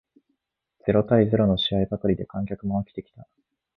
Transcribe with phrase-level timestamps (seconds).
[0.87, 3.27] ゼロ対ゼロの試合ばかりで観客も飽きてきた